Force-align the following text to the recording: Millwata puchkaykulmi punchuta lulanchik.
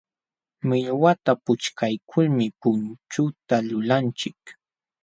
Millwata 0.67 1.31
puchkaykulmi 1.45 2.45
punchuta 2.61 3.55
lulanchik. 3.69 4.41